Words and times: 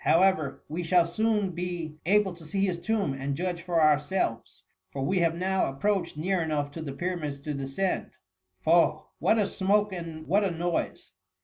However, 0.03 0.63
we 0.67 0.81
shall 0.81 1.05
soon 1.05 1.51
be 1.51 1.99
able 2.07 2.33
to 2.33 2.43
see 2.43 2.65
his 2.65 2.79
tomb, 2.79 3.13
and 3.13 3.35
judge 3.37 3.61
for 3.61 3.79
ourselves; 3.79 4.63
for 4.89 5.03
we 5.05 5.19
have 5.19 5.35
now 5.37 5.67
approached 5.67 6.17
near 6.17 6.41
enough 6.41 6.71
to 6.71 6.81
the 6.81 6.91
Pyramids 6.93 7.37
to 7.41 7.53
descend. 7.53 8.17
Fob! 8.63 9.03
what 9.19 9.37
a 9.37 9.45
smoke 9.45 9.93
and 9.93 10.25
what 10.25 10.43
a 10.43 10.49
noise 10.49 11.11